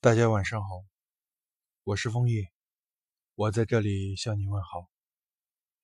[0.00, 0.84] 大家晚上好，
[1.82, 2.52] 我是枫叶，
[3.34, 4.88] 我在这里向你问好，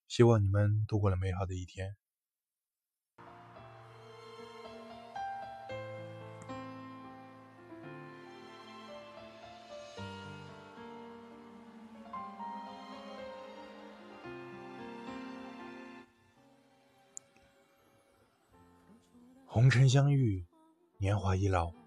[0.07, 1.97] 希望你们度过了美好的一天。
[19.45, 20.47] 红尘相遇，
[20.99, 21.84] 年华易老。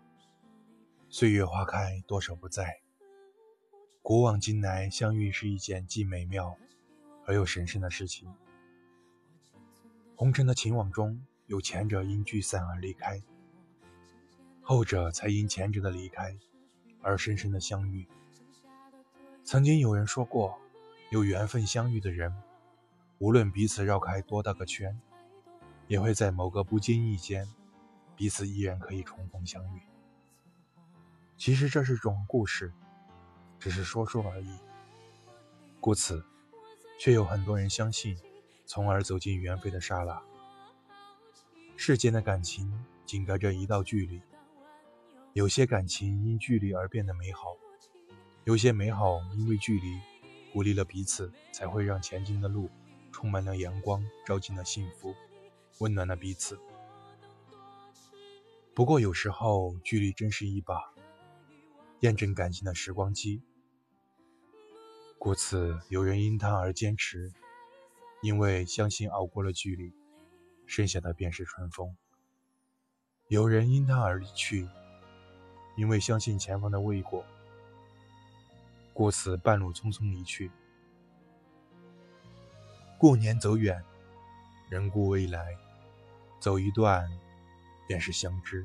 [1.11, 2.81] 岁月花开，多少不在。
[4.03, 6.55] 古往今来，相遇是一件既美妙
[7.25, 8.31] 而又神圣的事情。
[10.15, 13.23] 红尘的情网中，有前者因聚散而离开，
[14.61, 16.37] 后者才因前者的离开
[17.01, 18.07] 而深深的相遇。
[19.43, 20.59] 曾经有人说过，
[21.11, 22.31] 有缘分相遇的人，
[23.17, 25.01] 无论彼此绕开多大个圈，
[25.87, 27.49] 也会在某个不经意间，
[28.15, 29.81] 彼此依然可以重逢相遇。
[31.39, 32.73] 其实这是种故事，
[33.61, 34.59] 只是说说而已。
[35.79, 36.27] 故此，
[36.99, 38.19] 却有很多人相信，
[38.67, 40.21] 从而走进缘分的刹那。
[41.77, 44.21] 世间的感情仅隔着一道距离，
[45.33, 47.57] 有些感情因距离而变得美好，
[48.43, 50.01] 有些美好因为距离
[50.53, 52.69] 鼓励了彼此，才会让前进的路
[53.13, 55.15] 充满了阳光，照进了幸福，
[55.79, 56.59] 温暖了彼此。
[58.75, 60.93] 不过有时候，距离真是一把。
[62.01, 63.43] 验证感情的时光机，
[65.19, 67.33] 故此有人因他而坚持，
[68.23, 69.93] 因为相信熬过了距离，
[70.65, 71.97] 剩下的便是春风；
[73.27, 74.69] 有人因他而离去，
[75.77, 77.25] 因为相信前方的未果，
[78.95, 80.53] 故此半路匆匆离去。
[82.97, 83.83] 过年走远，
[84.71, 85.57] 人故未来，
[86.39, 87.11] 走一段，
[87.89, 88.65] 便是相知。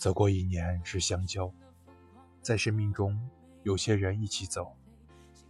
[0.00, 1.52] 走过一年是相交，
[2.40, 3.20] 在生命中，
[3.64, 4.74] 有些人一起走；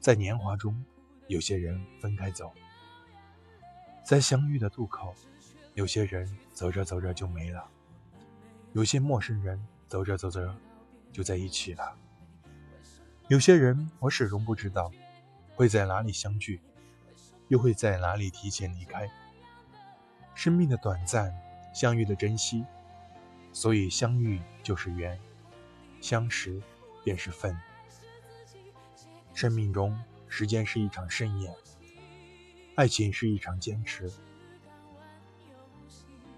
[0.00, 0.84] 在年华中，
[1.28, 2.50] 有些人分开走；
[4.04, 5.14] 在相遇的渡口，
[5.74, 7.62] 有些人走着走着就没了；
[8.72, 10.52] 有些陌生人走着走着
[11.12, 11.96] 就在一起了；
[13.28, 14.90] 有些人我始终不知道
[15.54, 16.60] 会在哪里相聚，
[17.46, 19.08] 又会在哪里提前离开。
[20.34, 21.32] 生命的短暂，
[21.72, 22.66] 相遇的珍惜。
[23.52, 25.18] 所以，相遇就是缘，
[26.00, 26.62] 相识
[27.04, 27.56] 便是分。
[29.34, 31.54] 生命中，时间是一场盛宴，
[32.74, 34.10] 爱情是一场坚持。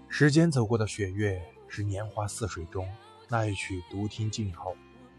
[0.07, 2.87] 时间走过的雪月，是年华似水中
[3.27, 4.73] 那一曲独听静好。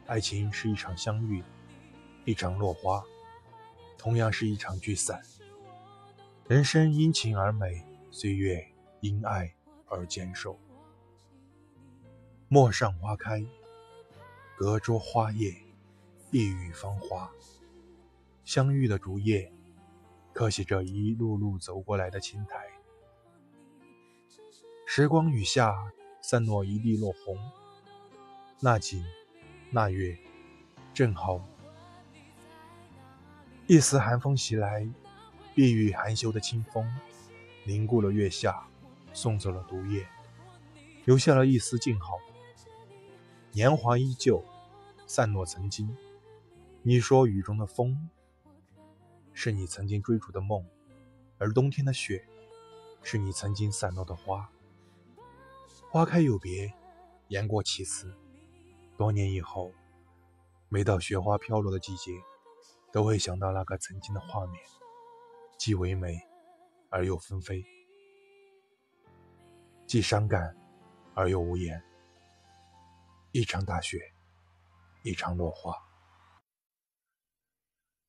[0.06, 1.42] 爱情是一场相遇，
[2.24, 3.02] 一场落花，
[3.96, 5.22] 同样是一场聚散。
[6.46, 8.66] 人生因情而美，岁月
[9.00, 9.54] 因爱
[9.86, 10.58] 而坚守。
[12.54, 13.44] 陌上花开，
[14.54, 15.52] 隔桌花叶，
[16.30, 17.28] 一语芳华。
[18.44, 19.52] 相遇的竹叶，
[20.32, 22.64] 刻写着一路路走过来的青苔。
[24.86, 25.74] 时光雨下，
[26.22, 27.36] 散落一地落红。
[28.60, 29.04] 那景，
[29.72, 30.16] 那月，
[30.94, 31.44] 正好。
[33.66, 34.88] 一丝寒风袭来，
[35.56, 36.88] 碧玉含羞的清风，
[37.64, 38.64] 凝固了月下，
[39.12, 40.06] 送走了毒液，
[41.04, 42.16] 留下了一丝静好。
[43.56, 44.44] 年华依旧，
[45.06, 45.96] 散落曾经。
[46.82, 48.10] 你说雨中的风，
[49.32, 50.66] 是你曾经追逐的梦，
[51.38, 52.26] 而冬天的雪，
[53.00, 54.50] 是你曾经散落的花。
[55.88, 56.74] 花开有别，
[57.28, 58.12] 言过其实。
[58.96, 59.70] 多年以后，
[60.68, 62.10] 每到雪花飘落的季节，
[62.90, 64.60] 都会想到那个曾经的画面，
[65.56, 66.20] 既唯美
[66.90, 67.64] 而又纷飞，
[69.86, 70.56] 既伤感
[71.14, 71.80] 而又无言。
[73.36, 73.98] 一场大雪，
[75.02, 75.76] 一场落花，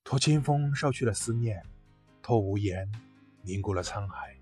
[0.04, 1.60] 托清风捎去了思念，
[2.22, 2.88] 托无言
[3.42, 4.38] 凝固了沧海，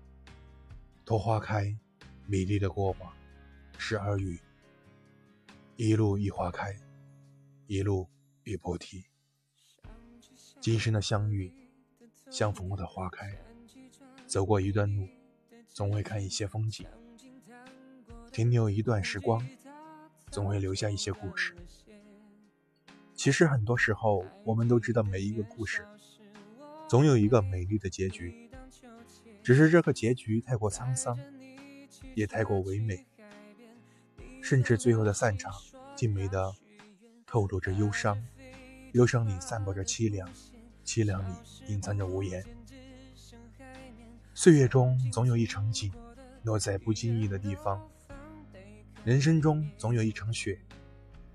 [1.03, 1.75] 托花开
[2.27, 3.11] 美丽的过往，
[3.79, 4.39] 是耳语。
[5.75, 6.79] 一路一花开，
[7.65, 8.07] 一路
[8.43, 9.03] 一菩提。
[10.61, 11.51] 今生的相遇，
[12.29, 13.35] 相逢后的花开，
[14.27, 15.09] 走过一段路，
[15.67, 16.87] 总会看一些风景，
[18.31, 19.43] 停留一段时光。
[20.29, 21.55] 总会留下一些故事。
[23.13, 25.85] 其实很多时候，我们都知道每一个故事
[26.87, 28.49] 总有一个美丽的结局，
[29.41, 31.17] 只是这个结局太过沧桑，
[32.13, 33.05] 也太过唯美，
[34.41, 35.53] 甚至最后的散场
[35.95, 36.53] 竟美得
[37.25, 38.21] 透露着忧伤，
[38.91, 40.29] 忧伤里散播着凄凉，
[40.83, 41.33] 凄凉里
[41.67, 42.43] 隐藏着无言。
[44.33, 45.91] 岁月中总有一场景
[46.43, 47.81] 落在不经意的地方。
[49.05, 50.59] 人生中总有一场雪，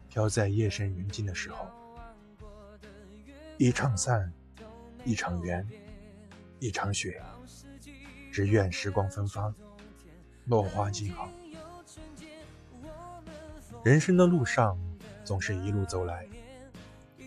[0.09, 1.69] 飘在夜深人静的时候。
[3.59, 4.33] 一场散，
[5.05, 5.65] 一场圆，
[6.59, 7.23] 一场雪。
[8.33, 9.55] 只愿时光芬芳，
[10.47, 11.31] 落花静好。
[13.85, 14.77] 人生的路上，
[15.25, 16.27] 总是一路走来；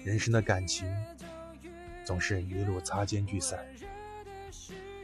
[0.03, 0.93] 人生的感情，
[2.03, 3.65] 总是一路擦肩聚散。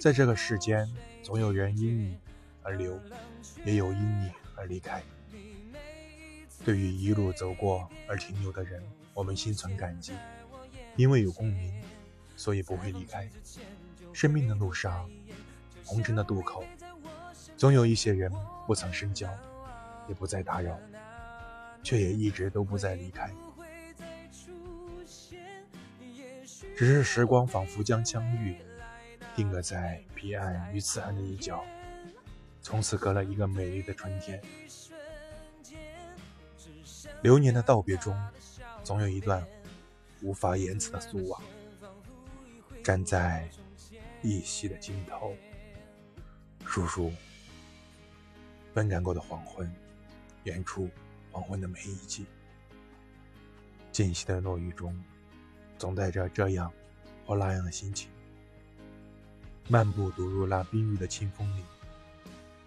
[0.01, 0.85] 在这个世间，
[1.23, 2.19] 总有人因你
[2.61, 2.99] 而留，
[3.63, 5.01] 也有因你而离开。
[6.63, 8.83] 对于一路走过而停留的人，
[9.13, 10.13] 我们心存感激，
[10.95, 11.81] 因为有共鸣，
[12.35, 13.29] 所以不会离开。
[14.13, 15.09] 生命的路上。
[15.85, 16.63] 红尘的渡口，
[17.57, 18.31] 总有一些人
[18.67, 19.27] 不曾深交，
[20.07, 20.79] 也不再打扰，
[21.81, 23.33] 却也一直都不再离开。
[26.77, 28.55] 只是时光仿佛将相遇
[29.35, 31.65] 定格在彼岸与此岸的一角，
[32.61, 34.39] 从此隔了一个美丽的春天。
[37.21, 38.17] 流年的道别中，
[38.83, 39.45] 总有一段
[40.21, 41.41] 无法言辞的苏往，
[42.81, 43.49] 站在
[44.21, 45.35] 依稀的尽头。
[46.65, 47.11] 叔叔，
[48.73, 49.69] 奔赶过的黄昏，
[50.43, 50.89] 远处
[51.31, 52.25] 黄昏的每一季，
[53.91, 54.97] 间隙的落雨中，
[55.77, 56.71] 总带着这样
[57.25, 58.09] 或那样的心情，
[59.67, 61.63] 漫步独入那冰雨的清风里，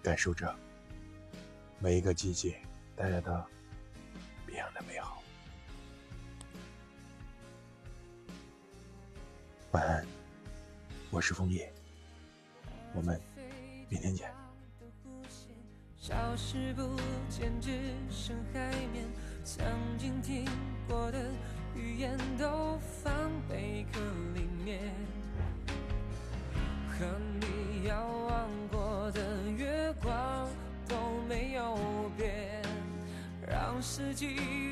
[0.02, 0.54] 感受着
[1.78, 2.60] 每一个季节
[2.94, 3.46] 带来的
[9.72, 10.06] 晚安，
[11.10, 11.72] 我是枫叶，
[12.94, 13.18] 我们。
[13.88, 14.30] 明天见。
[15.96, 16.94] 消失不
[17.30, 17.70] 见，只
[18.10, 19.06] 剩海面。
[19.42, 19.64] 曾
[19.96, 20.44] 经听
[20.86, 21.18] 过的
[21.74, 23.14] 语言都放
[23.48, 23.98] 贝壳
[24.34, 24.92] 里面。
[26.90, 27.06] 和
[27.40, 30.50] 你遥望过的月光
[30.86, 30.96] 都
[31.26, 32.62] 没有变，
[33.48, 34.71] 让四季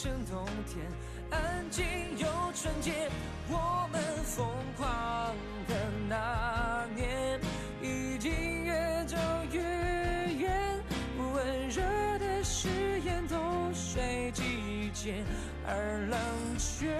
[0.00, 0.86] 成冬天，
[1.28, 1.84] 安静
[2.18, 3.10] 又纯洁。
[3.50, 4.46] 我们疯
[4.76, 5.34] 狂
[5.66, 5.74] 的
[6.08, 7.40] 那年。
[7.82, 9.16] 已经越走
[9.52, 10.82] 越远，
[11.16, 11.82] 温热
[12.18, 12.68] 的誓
[13.00, 15.24] 言都随季节
[15.66, 16.18] 而冷
[16.58, 16.96] 却。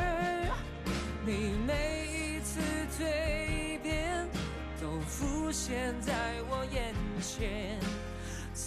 [1.24, 2.60] 你每一次
[2.96, 4.26] 蜕变，
[4.80, 6.12] 都浮现在
[6.48, 7.77] 我眼前。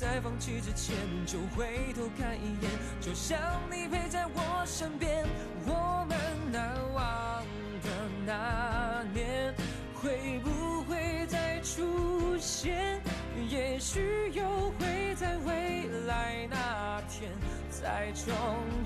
[0.01, 0.95] 在放弃之前，
[1.27, 3.37] 就回头看一眼，就像
[3.69, 5.23] 你陪在我身边。
[5.63, 6.17] 我们
[6.51, 7.43] 难忘
[7.83, 7.89] 的
[8.25, 9.53] 那年，
[9.93, 12.35] 会不会再出？
[12.39, 12.99] 现，
[13.47, 17.31] 也许又会在未来那天
[17.69, 18.33] 再重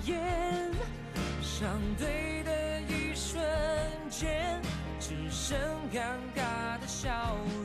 [0.04, 0.22] 演。
[1.42, 3.42] 相对的一瞬
[4.10, 4.62] 间，
[5.00, 5.58] 只剩
[5.94, 6.02] 尴
[6.36, 7.38] 尬的笑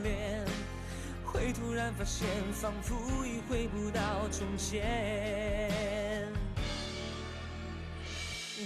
[1.81, 6.31] 然发现，仿佛已回不到从前。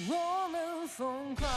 [0.09, 1.47] 我们疯狂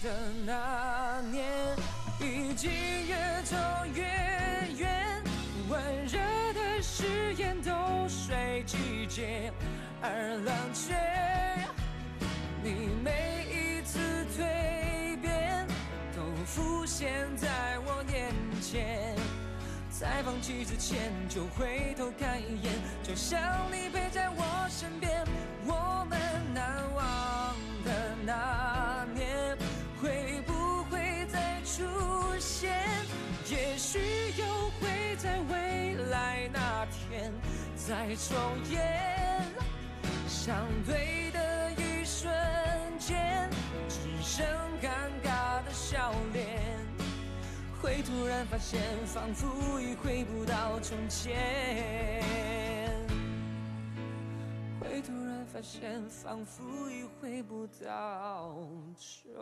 [0.00, 1.76] 的那年，
[2.20, 2.70] 已经
[3.08, 3.56] 越走
[3.92, 4.04] 越
[4.78, 5.20] 远。
[5.68, 6.20] 温热
[6.52, 9.52] 的誓言都随季节
[10.00, 10.94] 而冷却，
[12.62, 13.98] 你每一次
[14.38, 15.66] 蜕变
[16.14, 17.48] 都浮现在
[17.80, 18.32] 我眼
[18.62, 19.13] 前，
[20.04, 23.40] 在放弃之前就回头看一眼，就像
[23.72, 25.24] 你陪在我身边，
[25.64, 26.20] 我们
[26.52, 27.56] 难忘
[27.86, 29.56] 的那年
[30.02, 31.82] 会不会再出
[32.38, 32.84] 现？
[33.48, 33.98] 也许
[34.36, 34.44] 又
[34.78, 34.92] 会。
[35.16, 37.32] 在未来那天
[37.74, 38.36] 再重
[38.68, 39.40] 演，
[40.28, 41.30] 相对
[48.14, 52.22] 突然发现，仿佛已回不到从前。
[54.80, 59.33] 会突然发现，仿佛已回不到从前。